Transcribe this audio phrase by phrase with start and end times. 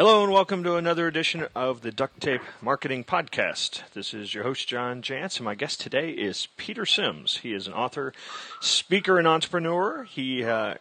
[0.00, 3.82] Hello and welcome to another edition of the Duct Tape Marketing Podcast.
[3.92, 7.36] This is your host, John Jantsch, and my guest today is Peter Sims.
[7.42, 8.14] He is an author,
[8.62, 10.04] speaker, and entrepreneur.
[10.04, 10.76] He uh,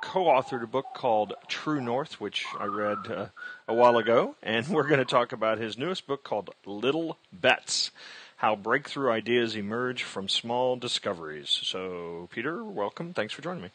[0.00, 3.26] co authored a book called True North, which I read uh,
[3.68, 7.90] a while ago, and we're going to talk about his newest book called Little Bets
[8.36, 11.60] How Breakthrough Ideas Emerge from Small Discoveries.
[11.62, 13.12] So, Peter, welcome.
[13.12, 13.70] Thanks for joining me.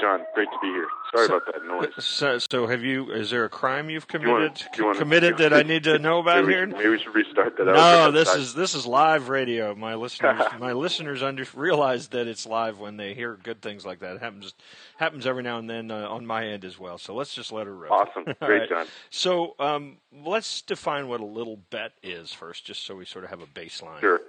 [0.00, 0.86] John, great to be here.
[1.14, 1.90] Sorry so, about that noise.
[2.00, 3.10] So, so, have you?
[3.10, 4.62] Is there a crime you've committed?
[4.76, 6.66] You wanna, you committed that I need to know about maybe, here?
[6.66, 7.66] Maybe we should restart that.
[7.66, 9.74] No, this is this is live radio.
[9.74, 14.00] My listeners, my listeners under realize that it's live when they hear good things like
[14.00, 14.16] that.
[14.16, 14.54] It happens
[14.96, 16.98] happens every now and then uh, on my end as well.
[16.98, 17.90] So let's just let her rip.
[17.90, 18.68] Awesome, great, right.
[18.68, 18.86] John.
[19.10, 23.30] So um, let's define what a little bet is first, just so we sort of
[23.30, 24.00] have a baseline.
[24.00, 24.20] Sure.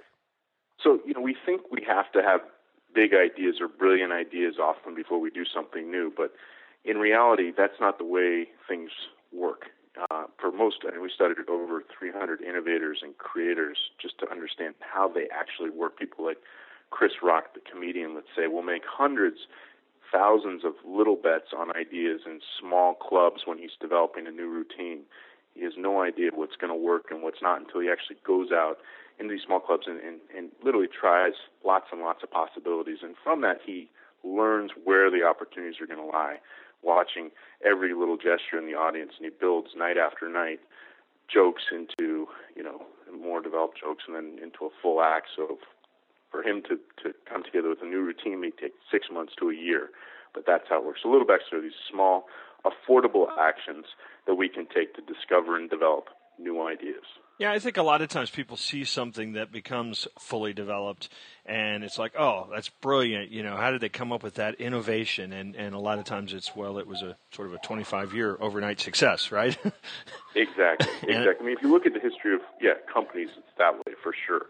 [0.82, 2.40] So you know, we think we have to have
[2.94, 6.12] big ideas or brilliant ideas often before we do something new.
[6.14, 6.32] But
[6.84, 8.90] in reality, that's not the way things
[9.32, 9.66] work.
[10.10, 14.74] Uh, for most, I mean, we studied over 300 innovators and creators just to understand
[14.80, 15.98] how they actually work.
[15.98, 16.38] People like
[16.90, 19.38] Chris Rock, the comedian, let's say, will make hundreds,
[20.10, 25.00] thousands of little bets on ideas in small clubs when he's developing a new routine.
[25.54, 28.50] He has no idea what's going to work and what's not until he actually goes
[28.50, 28.78] out
[29.18, 31.32] into these small clubs and, and, and literally tries
[31.64, 32.98] lots and lots of possibilities.
[33.02, 33.90] And from that, he
[34.24, 36.36] learns where the opportunities are going to lie,
[36.82, 37.30] watching
[37.64, 40.60] every little gesture in the audience, and he builds night after night
[41.32, 42.82] jokes into you know
[43.12, 45.28] more developed jokes, and then into a full act.
[45.36, 45.58] So
[46.30, 49.50] for him to to come together with a new routine may take six months to
[49.50, 49.90] a year,
[50.34, 51.00] but that's how it works.
[51.04, 52.26] A little backstory: these small,
[52.64, 53.86] affordable actions
[54.26, 57.04] that we can take to discover and develop new ideas.
[57.38, 61.08] Yeah, I think a lot of times people see something that becomes fully developed
[61.44, 63.30] and it's like, oh, that's brilliant.
[63.30, 65.32] You know, how did they come up with that innovation?
[65.32, 68.14] And, and a lot of times it's, well, it was a sort of a 25
[68.14, 69.56] year overnight success, right?
[70.36, 70.88] exactly.
[71.02, 71.34] Exactly.
[71.40, 74.14] I mean, if you look at the history of, yeah, companies, it's that way for
[74.26, 74.46] sure.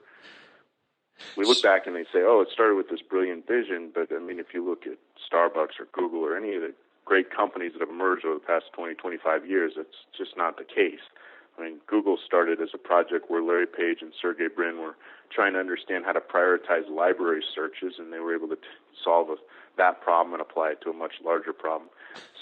[1.37, 3.91] We look back and they say, oh, it started with this brilliant vision.
[3.95, 4.99] But I mean, if you look at
[5.33, 8.67] Starbucks or Google or any of the great companies that have emerged over the past
[8.75, 11.01] 20, 25 years, it's just not the case.
[11.59, 14.97] I mean, Google started as a project where Larry Page and Sergey Brin were
[15.31, 18.63] trying to understand how to prioritize library searches, and they were able to t-
[19.03, 19.37] solve a,
[19.77, 21.89] that problem and apply it to a much larger problem.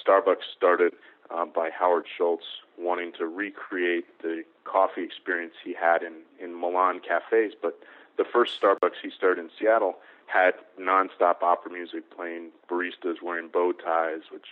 [0.07, 0.95] Starbucks started
[1.31, 2.45] uh, by Howard Schultz
[2.79, 7.79] wanting to recreate the coffee experience he had in, in Milan cafes, but
[8.17, 9.97] the first Starbucks he started in Seattle
[10.27, 14.47] had nonstop opera music playing, baristas wearing bow ties, which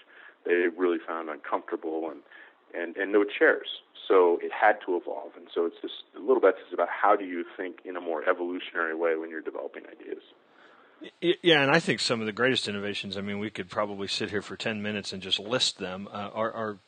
[0.44, 2.20] they really found uncomfortable, and
[2.74, 3.68] and, and no chairs.
[4.06, 5.32] So it had to evolve.
[5.36, 8.00] And so it's just a little bit is about how do you think in a
[8.00, 10.22] more evolutionary way when you're developing ideas.
[11.42, 14.30] Yeah, and I think some of the greatest innovations, I mean, we could probably sit
[14.30, 16.78] here for 10 minutes and just list them, uh, are, are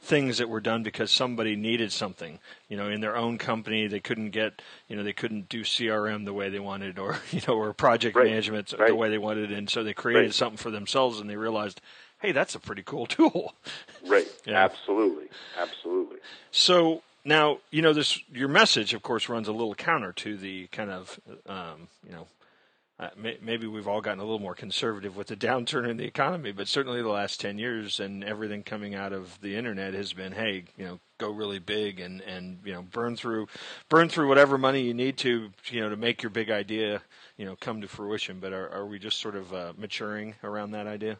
[0.00, 2.38] things that were done because somebody needed something.
[2.68, 6.24] You know, in their own company, they couldn't get, you know, they couldn't do CRM
[6.24, 8.26] the way they wanted, or you know, or project right.
[8.26, 8.88] management right.
[8.88, 10.34] the way they wanted, and so they created right.
[10.34, 11.80] something for themselves, and they realized,
[12.24, 13.54] hey, that's a pretty cool tool.
[14.06, 14.26] Right.
[14.46, 14.64] Yeah.
[14.64, 15.28] Absolutely.
[15.58, 16.18] Absolutely.
[16.50, 20.66] So now, you know, this your message, of course, runs a little counter to the
[20.68, 22.26] kind of, um, you know,
[23.00, 26.04] uh, may, maybe we've all gotten a little more conservative with the downturn in the
[26.04, 30.12] economy, but certainly the last 10 years and everything coming out of the internet has
[30.12, 33.48] been, hey, you know, go really big and, and, you know, burn through,
[33.88, 37.02] burn through whatever money you need to, you know, to make your big idea,
[37.36, 38.38] you know, come to fruition.
[38.38, 41.18] But are, are we just sort of uh, maturing around that idea?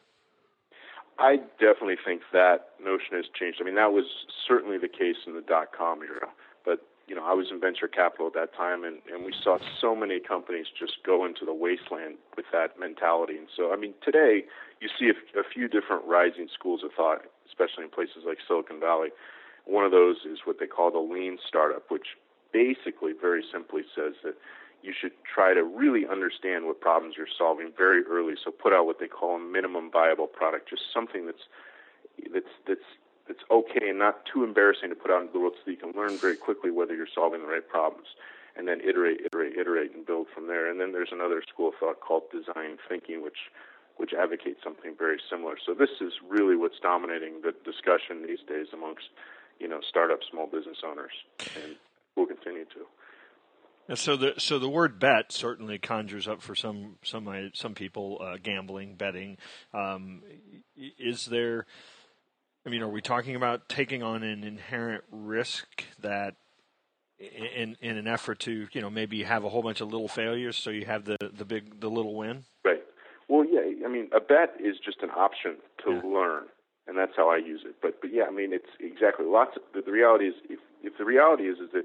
[1.19, 3.59] I definitely think that notion has changed.
[3.61, 4.05] I mean, that was
[4.47, 6.29] certainly the case in the dot com era.
[6.65, 9.59] But, you know, I was in venture capital at that time, and, and we saw
[9.81, 13.37] so many companies just go into the wasteland with that mentality.
[13.37, 14.45] And so, I mean, today
[14.81, 18.81] you see a, a few different rising schools of thought, especially in places like Silicon
[18.81, 19.11] Valley.
[19.67, 22.17] One of those is what they call the lean startup, which
[22.53, 24.35] basically, very simply says that
[24.85, 28.35] you should try to really understand what problems you're solving very early.
[28.43, 31.49] So put out what they call a minimum viable product, just something that's
[32.33, 32.89] that's that's
[33.27, 35.93] that's okay and not too embarrassing to put out into the world, so you can
[35.93, 38.09] learn very quickly whether you're solving the right problems,
[38.55, 40.71] and then iterate, iterate, iterate, and build from there.
[40.71, 43.49] And then there's another school of thought called design thinking, which
[43.97, 45.55] which advocates something very similar.
[45.65, 49.09] So this is really what's dominating the discussion these days amongst
[49.59, 51.17] you know startup small business owners,
[51.63, 51.77] and
[52.17, 52.85] will continue to.
[53.89, 57.75] And so the so the word bet certainly conjures up for some some uh, some
[57.75, 59.37] people uh, gambling betting.
[59.75, 60.23] Um,
[60.99, 61.67] is there?
[62.67, 66.37] I mean, are we talking about taking on an inherent risk that,
[67.19, 70.57] in in an effort to you know maybe have a whole bunch of little failures
[70.57, 72.45] so you have the the big the little win?
[72.65, 72.83] Right.
[73.29, 73.61] Well, yeah.
[73.85, 76.01] I mean, a bet is just an option to yeah.
[76.11, 76.45] learn.
[76.87, 77.77] and that's how I use it.
[77.83, 79.57] But but yeah, I mean it's exactly lots.
[79.57, 81.85] Of, the, the reality is if if the reality is is that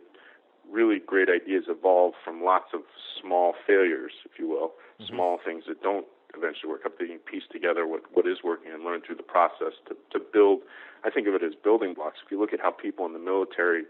[0.71, 2.81] really great ideas evolve from lots of
[3.21, 5.13] small failures, if you will, mm-hmm.
[5.13, 6.05] small things that don't
[6.35, 6.97] eventually work up.
[6.99, 10.19] That you piece together what what is working and learn through the process to to
[10.19, 10.61] build.
[11.03, 12.17] I think of it as building blocks.
[12.23, 13.83] If you look at how people in the military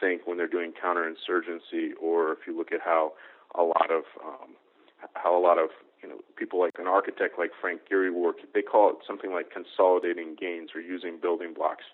[0.00, 3.12] think when they're doing counterinsurgency, or if you look at how
[3.54, 4.54] a lot of um,
[5.14, 5.70] how a lot of
[6.02, 9.50] you know people like an architect like Frank Gehry work, they call it something like
[9.50, 11.84] consolidating gains or using building blocks.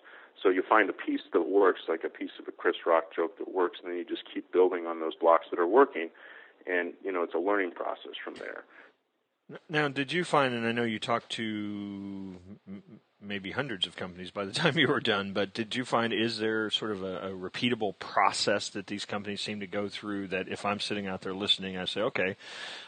[0.41, 3.37] So you find a piece that works, like a piece of a Chris Rock joke
[3.39, 6.09] that works, and then you just keep building on those blocks that are working,
[6.67, 8.63] and you know it's a learning process from there.
[9.69, 12.35] Now, did you find, and I know you talked to
[13.27, 16.39] maybe hundreds of companies by the time you were done, but did you find is
[16.39, 20.47] there sort of a, a, repeatable process that these companies seem to go through that
[20.47, 22.35] if I'm sitting out there listening, I say, okay,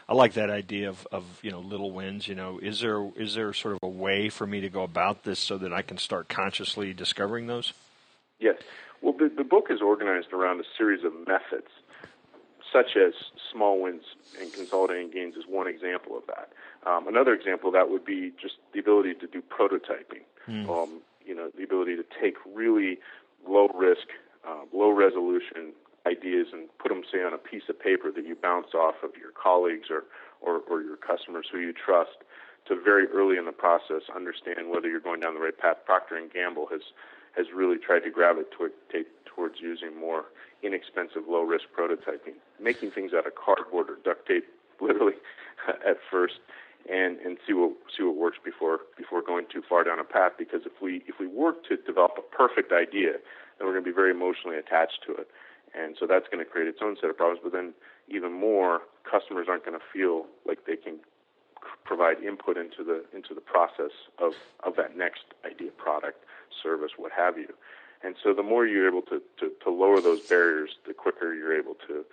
[0.08, 2.26] I like that idea of, of you know little wins.
[2.26, 5.24] You know, is there is there sort of a way for me to go about
[5.24, 7.72] this so that I can start consciously discovering those?
[8.38, 8.56] Yes.
[9.02, 11.68] Well, the, the book is organized around a series of methods
[12.72, 13.12] such as
[13.52, 14.02] small wins
[14.40, 16.50] and consolidating gains is one example of that.
[16.88, 20.24] Um, another example of that would be just the ability to do prototyping.
[20.48, 20.68] Mm.
[20.68, 22.98] Um, you know, the ability to take really
[23.46, 24.08] low risk,
[24.46, 25.72] uh, low resolution
[26.06, 29.10] ideas and put them, say, on a piece of paper that you bounce off of
[29.20, 30.04] your colleagues or,
[30.40, 32.24] or, or your customers who you trust
[32.66, 35.76] to very early in the process understand whether you're going down the right path.
[35.84, 36.80] Procter and Gamble has
[37.36, 40.24] has really tried to gravitate towards using more
[40.62, 44.44] inexpensive, low risk prototyping, making things out of cardboard or duct tape,
[44.80, 45.14] literally
[45.86, 46.40] at first,
[46.90, 50.32] and and see what see what works before before going too far down a path.
[50.38, 53.12] Because if we if we work to develop a perfect idea,
[53.58, 55.28] then we're going to be very emotionally attached to it,
[55.74, 57.40] and so that's going to create its own set of problems.
[57.42, 57.74] But then
[58.08, 58.80] even more,
[59.10, 60.98] customers aren't going to feel like they can
[61.84, 64.32] provide input into the into the process of
[64.64, 66.24] of that next idea, product,
[66.62, 67.52] service, what have you.
[68.02, 71.58] And so the more you're able to, to, to lower those barriers, the quicker you're
[71.58, 72.04] able to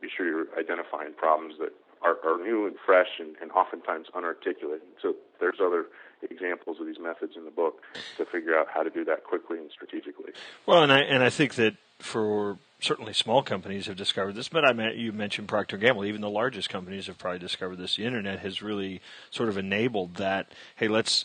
[0.00, 1.72] be sure you're identifying problems that
[2.02, 4.80] are, are new and fresh and, and oftentimes unarticulated.
[5.02, 5.86] So there's other
[6.22, 7.82] examples of these methods in the book
[8.16, 10.32] to figure out how to do that quickly and strategically.
[10.66, 14.64] Well, and I and I think that for certainly small companies have discovered this, but
[14.64, 16.04] I mean, you mentioned Procter Gamble.
[16.04, 17.96] Even the largest companies have probably discovered this.
[17.96, 19.00] The internet has really
[19.30, 20.52] sort of enabled that.
[20.76, 21.24] Hey, let's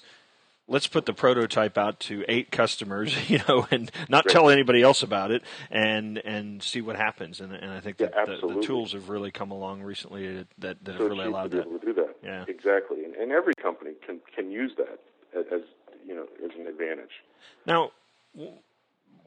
[0.69, 5.03] let's put the prototype out to eight customers, you know, and not tell anybody else
[5.03, 7.41] about it, and and see what happens.
[7.41, 10.77] And, and I think that yeah, the, the, tools have really come along recently that
[10.83, 11.81] that so have really allowed to that.
[11.81, 12.15] to do that.
[12.23, 13.03] Yeah, exactly.
[13.03, 14.99] And, and every company can can use that
[15.35, 15.61] as
[16.07, 17.23] you know as an advantage.
[17.65, 17.91] Now.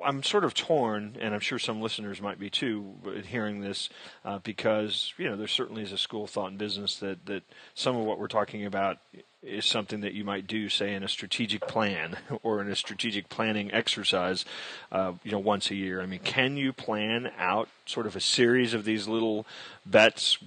[0.04, 2.94] I'm sort of torn, and I'm sure some listeners might be too,
[3.26, 3.88] hearing this,
[4.24, 7.42] uh, because you know there certainly is a school of thought in business that that
[7.74, 8.98] some of what we're talking about
[9.42, 13.28] is something that you might do, say, in a strategic plan or in a strategic
[13.28, 14.44] planning exercise,
[14.92, 16.00] uh, you know, once a year.
[16.00, 19.44] I mean, can you plan out sort of a series of these little
[19.84, 20.38] bets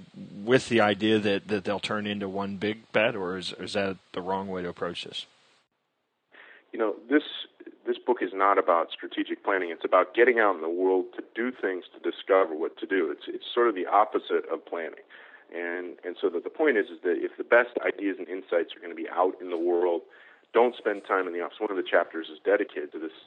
[0.44, 3.98] with the idea that, that they'll turn into one big bet, or is, is that
[4.14, 5.26] the wrong way to approach this?
[6.72, 7.24] You know, this
[7.86, 9.70] this book is not about strategic planning.
[9.70, 13.12] It's about getting out in the world to do things to discover what to do.
[13.12, 15.06] It's it's sort of the opposite of planning.
[15.54, 18.76] And and so that the point is is that if the best ideas and insights
[18.76, 20.02] are going to be out in the world,
[20.54, 21.60] don't spend time in the office.
[21.60, 23.18] One of the chapters is dedicated to this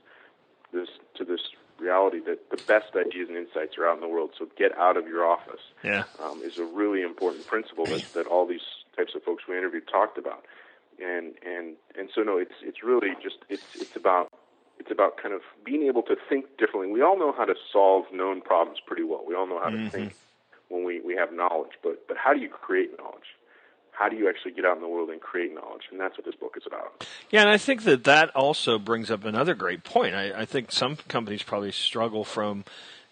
[0.73, 1.41] this to this
[1.79, 4.31] reality that the best ideas and insights are out in the world.
[4.37, 5.63] So get out of your office.
[5.85, 9.57] Yeah, um, is a really important principle that, that all these types of folks we
[9.57, 10.45] interviewed talked about.
[11.01, 14.33] And and and so no, it's it's really just it's it's about
[14.79, 16.91] it's about kind of being able to think differently.
[16.93, 19.25] We all know how to solve known problems pretty well.
[19.27, 19.89] We all know how to mm-hmm.
[19.89, 20.15] think
[20.69, 21.73] when we, we have knowledge.
[21.83, 23.37] But but how do you create knowledge?
[23.93, 25.83] How do you actually get out in the world and create knowledge?
[25.91, 27.05] And that's what this book is about.
[27.31, 30.15] Yeah, and I think that that also brings up another great point.
[30.15, 32.65] I, I think some companies probably struggle from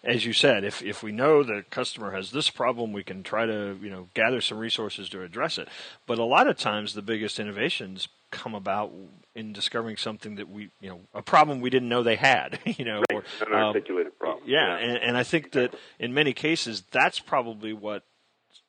[0.03, 3.45] as you said, if if we know the customer has this problem, we can try
[3.45, 5.67] to you know gather some resources to address it.
[6.05, 8.91] But a lot of times, the biggest innovations come about
[9.37, 12.59] in discovering something that we you know a problem we didn't know they had.
[12.77, 13.23] You know, right.
[13.41, 14.43] or, an articulated um, problem.
[14.45, 14.85] Yeah, yeah.
[14.85, 18.03] And, and I think that in many cases, that's probably what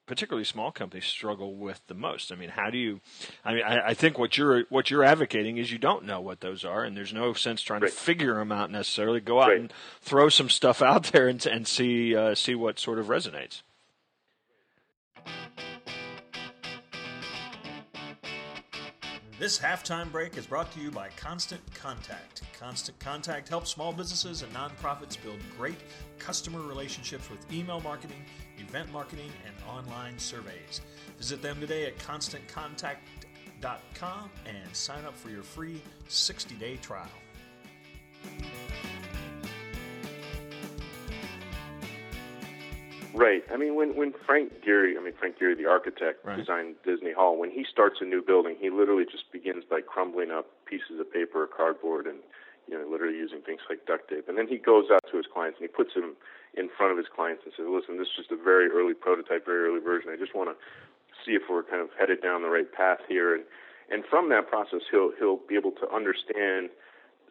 [0.07, 2.33] particularly small companies struggle with the most.
[2.33, 3.01] I mean, how do you?
[3.45, 6.41] I mean, I, I, think what you're what you're advocating is you don't know what
[6.41, 7.91] those are, and there's no sense trying right.
[7.91, 9.21] to figure them out necessarily.
[9.21, 9.61] Go out right.
[9.61, 13.63] and throw some stuff out there and, and see uh, see what sort of resonates.
[19.39, 22.43] This halftime break is brought to you by Constant Contact.
[22.59, 25.79] Constant Contact helps small businesses and nonprofits build great
[26.19, 28.25] customer relationships with email marketing,
[28.59, 30.81] event marketing, and online surveys.
[31.19, 37.07] Visit them today at constantcontact.com and sign up for your free 60 day trial.
[43.19, 43.43] Right.
[43.53, 46.39] I mean, when when Frank Gehry, I mean Frank Gehry, the architect, right.
[46.39, 50.31] designed Disney Hall, when he starts a new building, he literally just begins by crumbling
[50.31, 52.23] up pieces of paper or cardboard and
[52.71, 55.27] you know literally using things like duct tape, and then he goes out to his
[55.27, 56.15] clients and he puts them
[56.55, 59.45] in front of his clients and says, "Listen, this is just a very early prototype,
[59.45, 60.15] very early version.
[60.15, 60.57] I just want to
[61.27, 63.43] see if we're kind of headed down the right path here." And
[63.91, 66.71] and from that process, he'll he'll be able to understand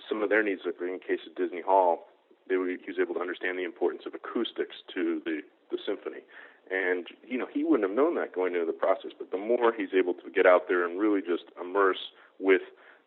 [0.04, 0.68] some of their needs.
[0.68, 2.12] Like in the case of Disney Hall,
[2.50, 6.24] they were, he was able to understand the importance of acoustics to the the symphony.
[6.70, 9.12] And you know, he wouldn't have known that going into the process.
[9.18, 12.62] But the more he's able to get out there and really just immerse with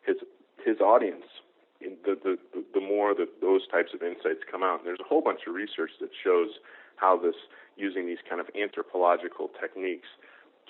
[0.06, 0.16] his
[0.64, 1.26] his audience,
[1.80, 2.36] the the
[2.74, 4.80] the more that those types of insights come out.
[4.80, 6.60] And there's a whole bunch of research that shows
[6.96, 7.36] how this
[7.76, 10.08] using these kind of anthropological techniques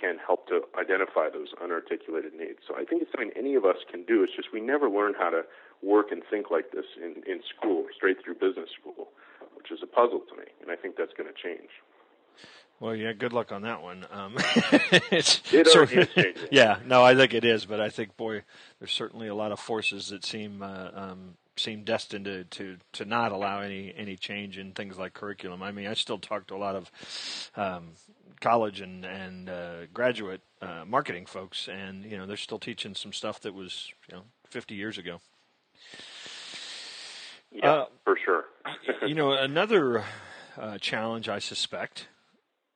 [0.00, 2.60] can help to identify those unarticulated needs.
[2.66, 4.22] So I think it's something any of us can do.
[4.24, 5.42] It's just we never learn how to
[5.82, 9.08] work and think like this in, in school, straight through business school,
[9.60, 10.44] which is a puzzle to me.
[10.62, 11.68] And I think that's going to change.
[12.80, 14.06] Well, yeah, good luck on that one.
[14.10, 14.36] Um,
[15.10, 16.08] it's, it so, is
[16.50, 18.42] Yeah, no, I think it is, but I think, boy,
[18.78, 23.04] there's certainly a lot of forces that seem uh, um, seem destined to, to, to
[23.04, 25.62] not allow any any change in things like curriculum.
[25.62, 26.90] I mean, I still talk to a lot of
[27.54, 27.90] um,
[28.40, 33.12] college and and uh, graduate uh, marketing folks, and you know, they're still teaching some
[33.12, 35.20] stuff that was you know 50 years ago.
[37.52, 38.39] Yeah, uh, for sure.
[39.06, 40.04] You know, another
[40.58, 42.08] uh, challenge I suspect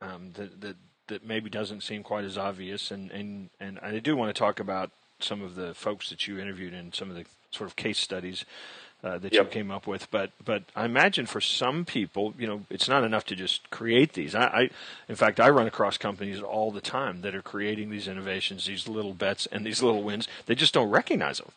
[0.01, 0.77] um, that that
[1.09, 4.61] that maybe doesn't seem quite as obvious, and and and I do want to talk
[4.61, 7.99] about some of the folks that you interviewed and some of the sort of case
[7.99, 8.45] studies
[9.05, 9.45] uh, that yep.
[9.45, 10.11] you came up with.
[10.11, 14.15] But but I imagine for some people, you know, it's not enough to just create
[14.15, 14.35] these.
[14.35, 14.71] I, I,
[15.09, 18.89] in fact, I run across companies all the time that are creating these innovations, these
[18.89, 20.27] little bets and these little wins.
[20.47, 21.51] They just don't recognize them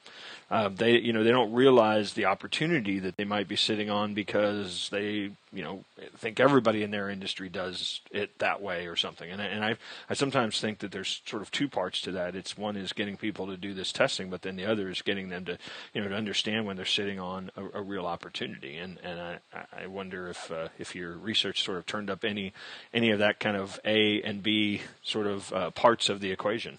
[0.50, 4.14] uh, they you know they don't realize the opportunity that they might be sitting on
[4.14, 5.84] because they you know
[6.18, 9.30] think everybody in their industry does it that way or something.
[9.32, 12.36] And and I I sometimes think that there's sort of two parts to that.
[12.36, 15.30] It's one is getting people to do this testing, but then the other is getting
[15.30, 15.58] them to
[15.94, 18.78] you know to understand when they're sitting on a, a real opportunity.
[18.78, 19.40] And and I
[19.74, 22.54] I wonder if uh, if your research sort of turned up any
[22.94, 26.78] any of that kind of A and B sort of uh, parts of the equation.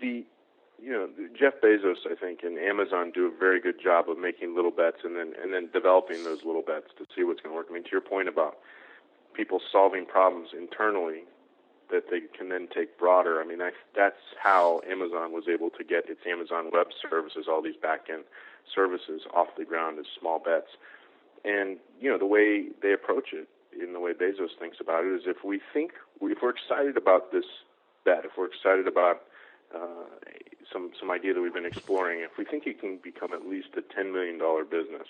[0.00, 0.24] The
[0.82, 1.08] you know,
[1.38, 4.98] Jeff Bezos, I think, and Amazon do a very good job of making little bets
[5.04, 7.66] and then and then developing those little bets to see what's going to work.
[7.70, 8.58] I mean, to your point about
[9.34, 11.24] people solving problems internally
[11.90, 13.40] that they can then take broader.
[13.40, 17.62] I mean, that's that's how Amazon was able to get its Amazon Web Services, all
[17.62, 18.24] these back-end
[18.74, 20.70] services, off the ground as small bets.
[21.44, 25.12] And you know, the way they approach it, in the way Bezos thinks about it,
[25.12, 27.44] is if we think if we're excited about this
[28.04, 29.22] bet, if we're excited about
[29.74, 30.06] uh,
[30.72, 32.20] some some idea that we've been exploring.
[32.20, 35.08] If we think it can become at least a ten million dollar business,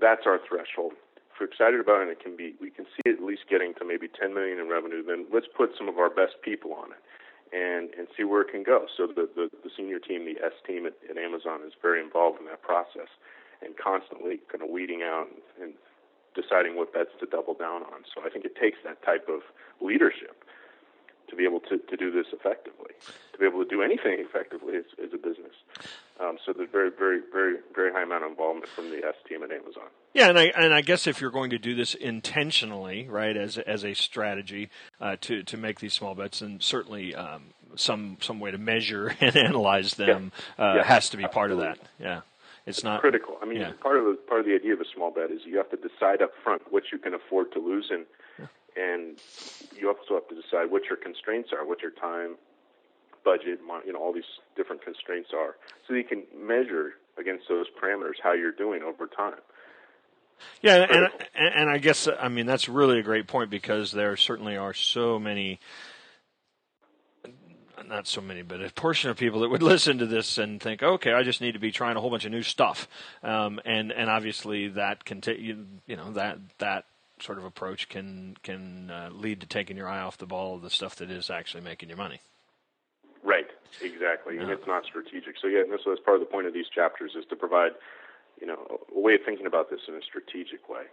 [0.00, 0.92] that's our threshold.
[1.16, 2.54] If we're excited about it, and it can be.
[2.60, 5.02] We can see it at least getting to maybe ten million in revenue.
[5.04, 7.02] Then let's put some of our best people on it,
[7.54, 8.86] and and see where it can go.
[8.96, 12.40] So the the, the senior team, the S team at, at Amazon, is very involved
[12.40, 13.10] in that process,
[13.62, 15.28] and constantly kind of weeding out
[15.60, 15.74] and
[16.34, 18.06] deciding what bets to double down on.
[18.14, 19.40] So I think it takes that type of
[19.80, 20.44] leadership
[21.28, 22.90] to be able to, to do this effectively,
[23.32, 25.54] to be able to do anything effectively as, as a business.
[26.20, 29.42] Um, so there's very, very, very, very high amount of involvement from the S team
[29.42, 29.84] at Amazon.
[30.14, 33.58] Yeah, and I and I guess if you're going to do this intentionally, right, as
[33.58, 34.70] as a strategy
[35.00, 37.42] uh, to to make these small bets, and certainly um,
[37.76, 40.64] some some way to measure and analyze them yeah.
[40.64, 41.78] Uh, yeah, has to be part of that.
[41.98, 42.20] Yeah.
[42.66, 43.38] It's, not critical.
[43.40, 43.72] I mean, yeah.
[43.80, 45.76] part of the part of the idea of a small bet is you have to
[45.76, 48.04] decide up front what you can afford to lose and
[48.78, 49.18] and
[49.76, 52.36] you also have to decide what your constraints are, what your time,
[53.24, 55.56] budget, you know, all these different constraints are,
[55.86, 59.40] so you can measure against those parameters how you're doing over time.
[60.62, 64.16] Yeah, and, and and I guess I mean that's really a great point because there
[64.16, 65.58] certainly are so many
[67.88, 70.82] not so many, but a portion of people that would listen to this and think,
[70.82, 72.88] okay, I just need to be trying a whole bunch of new stuff,
[73.22, 76.84] um, and and obviously that can take you, you know that that
[77.22, 80.62] sort of approach can can uh, lead to taking your eye off the ball of
[80.62, 82.20] the stuff that is actually making you money.
[83.22, 83.48] Right,
[83.82, 84.42] exactly, yeah.
[84.42, 85.36] and it's not strategic.
[85.40, 87.72] So yeah, and so that's part of the point of these chapters is to provide,
[88.40, 90.84] you know, a way of thinking about this in a strategic way.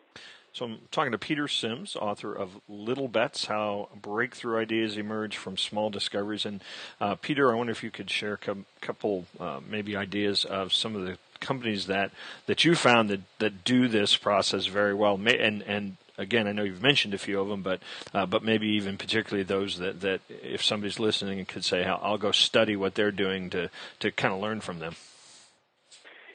[0.54, 5.58] So I'm talking to Peter Sims, author of Little Bets: How Breakthrough Ideas Emerge from
[5.58, 6.46] Small Discoveries.
[6.46, 6.64] And
[7.00, 10.96] uh, Peter, I wonder if you could share a couple, uh, maybe ideas of some
[10.96, 12.12] of the companies that
[12.46, 16.64] that you found that that do this process very well, and and again, I know
[16.64, 17.82] you've mentioned a few of them, but
[18.14, 22.18] uh, but maybe even particularly those that, that if somebody's listening and could say, "I'll
[22.18, 23.70] go study what they're doing to
[24.00, 24.96] to kind of learn from them."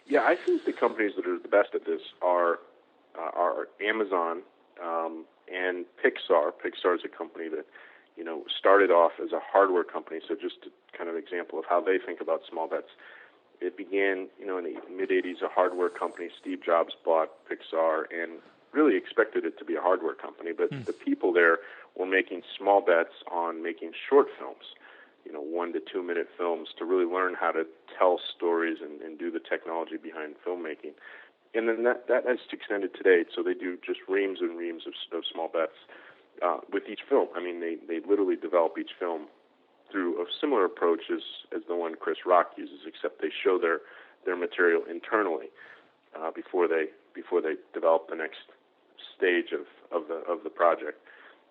[0.07, 2.59] Yeah, I think the companies that are the best at this are
[3.19, 4.43] uh, are Amazon
[4.83, 6.53] um, and Pixar.
[6.65, 7.67] Pixar is a company that
[8.17, 11.65] you know started off as a hardware company, so just a kind of example of
[11.69, 12.91] how they think about small bets
[13.61, 16.31] it began, you know, in the mid '80s, a hardware company.
[16.41, 18.41] Steve Jobs bought Pixar and
[18.73, 20.85] really expected it to be a hardware company, but mm.
[20.85, 21.59] the people there
[21.97, 24.75] were making small bets on making short films,
[25.25, 27.65] you know, one to two minute films to really learn how to
[27.99, 30.95] tell stories and, and do the technology behind filmmaking.
[31.53, 34.95] And then that that has extended today, so they do just reams and reams of,
[35.17, 35.75] of small bets
[36.43, 37.29] uh, with each film.
[37.35, 39.27] I mean, they they literally develop each film
[39.91, 41.23] through a similar approach as,
[41.55, 43.81] as the one Chris Rock uses, except they show their
[44.25, 45.47] their material internally
[46.17, 48.47] uh, before they before they develop the next
[49.17, 50.99] stage of, of the of the project.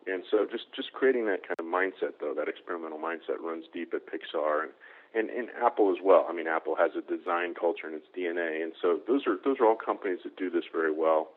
[0.07, 3.93] And so just just creating that kind of mindset though, that experimental mindset runs deep
[3.93, 4.71] at Pixar and,
[5.13, 6.25] and, and Apple as well.
[6.29, 9.59] I mean Apple has a design culture in its DNA and so those are those
[9.59, 11.29] are all companies that do this very well.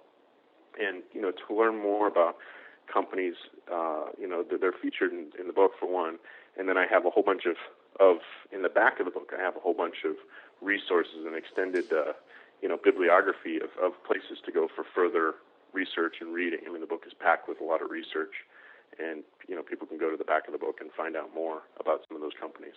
[0.81, 2.37] And, you know, to learn more about
[2.93, 3.35] companies,
[3.71, 6.19] uh, you know, they're featured in, in the book for one,
[6.59, 7.57] and then I have a whole bunch of
[8.01, 8.17] of
[8.53, 9.33] in the back of the book.
[9.37, 10.17] I have a whole bunch of
[10.61, 12.13] resources and extended, uh,
[12.63, 15.35] you know, bibliography of, of places to go for further
[15.73, 16.61] research and reading.
[16.67, 18.33] I mean, the book is packed with a lot of research,
[18.99, 21.35] and you know, people can go to the back of the book and find out
[21.35, 22.75] more about some of those companies.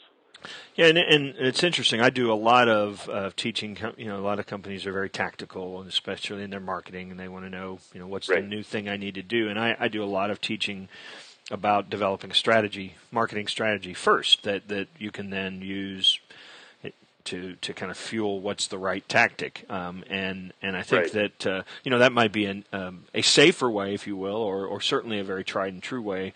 [0.76, 2.02] Yeah, and, and it's interesting.
[2.02, 3.78] I do a lot of uh, teaching.
[3.98, 7.20] You know, a lot of companies are very tactical, and especially in their marketing, and
[7.20, 8.42] they want to know, you know, what's right.
[8.42, 9.50] the new thing I need to do.
[9.50, 10.90] And I, I do a lot of teaching
[11.52, 16.20] about developing strategy, marketing strategy first that that you can then use
[17.26, 19.66] to to kind of fuel what's the right tactic.
[19.70, 21.12] Um, and and I think right.
[21.14, 24.38] that uh, you know that might be an, um, a safer way, if you will,
[24.38, 26.34] or or certainly a very tried and true way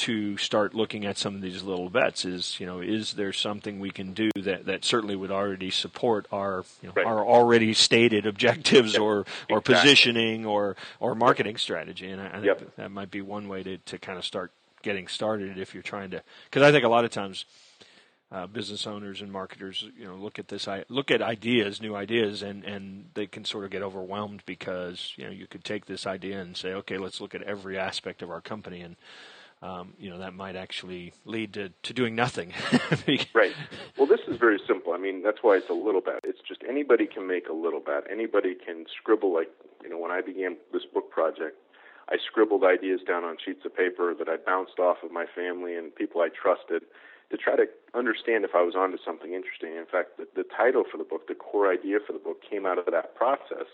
[0.00, 3.78] to start looking at some of these little bets is you know is there something
[3.78, 7.04] we can do that, that certainly would already support our you know, right.
[7.04, 9.02] our already stated objectives yep.
[9.02, 9.18] or
[9.50, 9.74] or exactly.
[9.74, 12.76] positioning or or marketing strategy and I, I think yep.
[12.76, 16.10] that might be one way to, to kind of start getting started if you're trying
[16.12, 17.44] to because I think a lot of times
[18.32, 22.42] uh, business owners and marketers, you know, look at this, look at ideas, new ideas,
[22.42, 26.06] and and they can sort of get overwhelmed because you know you could take this
[26.06, 28.94] idea and say, okay, let's look at every aspect of our company, and
[29.62, 32.52] um, you know that might actually lead to to doing nothing.
[33.34, 33.52] right.
[33.98, 34.92] Well, this is very simple.
[34.92, 36.20] I mean, that's why it's a little bet.
[36.22, 38.04] It's just anybody can make a little bet.
[38.08, 39.50] Anybody can scribble like
[39.82, 41.56] you know when I began this book project.
[42.08, 45.76] I scribbled ideas down on sheets of paper that I bounced off of my family
[45.76, 46.82] and people I trusted
[47.30, 49.76] to try to understand if I was onto something interesting.
[49.76, 52.66] In fact, the, the title for the book, the core idea for the book, came
[52.66, 53.66] out of that process,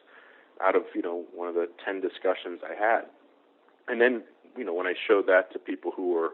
[0.62, 3.06] out of you know one of the ten discussions I had,
[3.88, 4.22] and then
[4.56, 6.30] you know when I showed that to people who were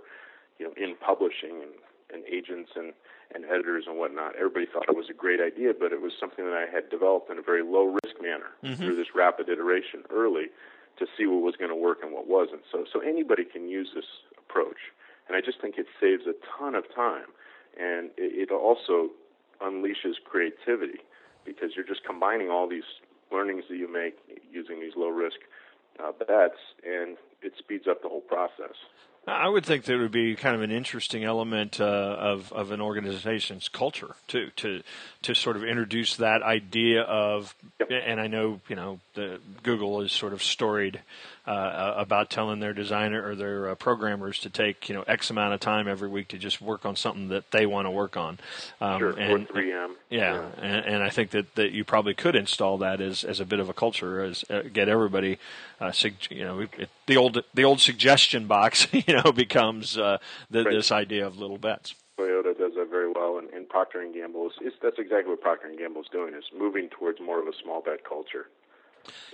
[0.59, 1.73] you know in publishing and,
[2.13, 2.93] and agents and
[3.35, 6.45] and editors and whatnot, everybody thought it was a great idea, but it was something
[6.45, 8.75] that I had developed in a very low risk manner mm-hmm.
[8.75, 10.47] through this rapid iteration early
[10.99, 12.63] to see what was going to work and what wasn't.
[12.71, 14.91] So so anybody can use this approach.
[15.29, 17.27] And I just think it saves a ton of time.
[17.79, 19.09] And it, also
[19.63, 21.01] unleashes creativity
[21.45, 24.19] because you're just combining all these learnings that you make
[24.51, 25.39] using these low risk
[26.03, 28.77] uh, bets, and it speeds up the whole process.
[29.27, 32.73] I would think that it would be kind of an interesting element uh, of of
[32.73, 34.83] an organization's culture too, to
[35.23, 37.89] to sort of introduce that idea of, yep.
[38.05, 41.01] and I know you know the Google is sort of storied
[41.47, 45.55] uh, about telling their designer or their uh, programmers to take you know X amount
[45.55, 48.39] of time every week to just work on something that they want to work on.
[48.81, 49.91] Um, sure, and, or 3M.
[50.09, 50.47] Yeah, yeah.
[50.59, 53.59] And, and, I think that, that you probably could install that as, as a bit
[53.59, 55.39] of a culture, as uh, get everybody,
[55.81, 60.19] uh, sug- you know, it, the old the old suggestion box, you know, becomes uh,
[60.51, 60.73] the, right.
[60.73, 61.95] this idea of little bets.
[62.19, 65.41] Toyota does that very well, and, and Procter and Gamble is, is that's exactly what
[65.41, 68.47] Procter and Gamble is doing is moving towards more of a small bet culture.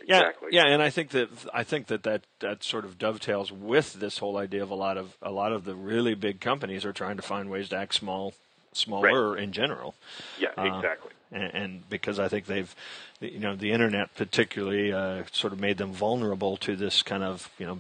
[0.01, 0.49] Exactly.
[0.51, 3.95] Yeah, yeah, and I think that I think that, that that sort of dovetails with
[3.95, 6.93] this whole idea of a lot of a lot of the really big companies are
[6.93, 8.33] trying to find ways to act small,
[8.73, 9.43] smaller right.
[9.43, 9.95] in general.
[10.41, 11.11] Yeah, exactly.
[11.11, 12.75] Uh, and, and, because I think they've,
[13.21, 17.51] you know, the internet particularly uh, sort of made them vulnerable to this kind of
[17.59, 17.79] you know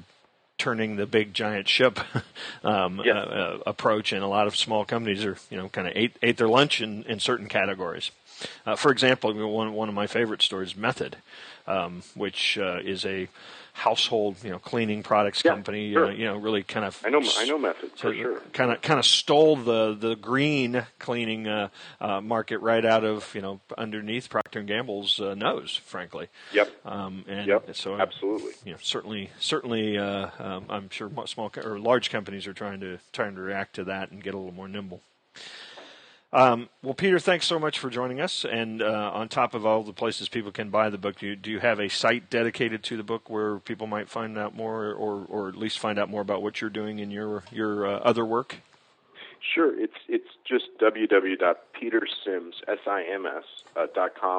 [0.59, 1.99] turning the big giant ship
[2.64, 3.16] um, yes.
[3.16, 6.16] uh, uh, approach, and a lot of small companies are you know kind of ate
[6.23, 8.11] ate their lunch in, in certain categories.
[8.66, 11.16] Uh, for example, one one of my favorite stories, Method,
[11.66, 13.29] um, which uh, is a
[13.79, 15.93] household, you know, cleaning products Yeah, company.
[15.93, 16.07] sure.
[16.07, 17.01] Uh, you know, really kind of.
[17.05, 18.41] I know I know methods so for sure.
[18.53, 21.69] Kind of kind of stole the the green cleaning uh,
[22.01, 26.29] uh, market right out of you know underneath Procter and Gamble's uh, nose, frankly.
[26.53, 26.71] Yep.
[26.85, 27.75] Um, and Yep.
[27.77, 28.53] so Absolutely.
[28.64, 32.81] you know, certainly, certainly, uh, um, I'm sure small co- or large companies are trying
[32.81, 35.01] to trying to react to that and get a little more nimble.
[36.31, 38.45] Um, well, Peter, thanks so much for joining us.
[38.45, 41.37] And uh, on top of all the places people can buy the book, do you,
[41.37, 44.93] do you have a site dedicated to the book where people might find out more,
[44.93, 47.99] or or at least find out more about what you're doing in your your uh,
[48.01, 48.57] other work?
[49.55, 53.45] Sure, it's it's just www.petersims s i m s
[53.77, 53.87] uh,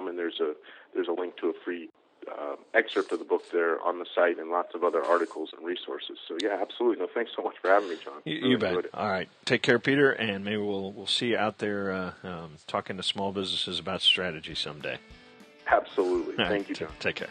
[0.07, 0.53] and there's a
[0.93, 1.89] there's a link to a free
[2.37, 5.65] uh, excerpt of the book there on the site, and lots of other articles and
[5.65, 6.17] resources.
[6.27, 6.99] So yeah, absolutely.
[6.99, 8.21] No, thanks so much for having me, John.
[8.25, 8.85] You, Really you bet.
[8.93, 12.55] All right, take care, Peter, and maybe we'll we'll see you out there uh, um,
[12.67, 14.97] talking to small businesses about strategy someday.
[15.67, 16.33] Absolutely.
[16.33, 16.91] All right, Thank you, John.
[16.99, 17.29] Take care.